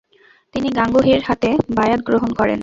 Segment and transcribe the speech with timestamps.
[0.55, 2.59] তিনি গাঙ্গুহির হাতে বায়আত গ্রহণ করেন।